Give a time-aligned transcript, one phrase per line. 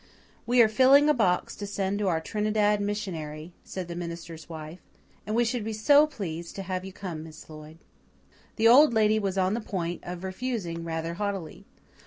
[0.47, 4.79] "We are filling a box to send to our Trinidad missionary," said the minister's wife,
[5.27, 7.77] "and we should be so pleased to have you come, Miss Lloyd."
[8.55, 11.67] The Old Lady was on the point of refusing rather haughtily.